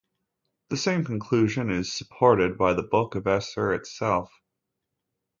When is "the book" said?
2.73-3.13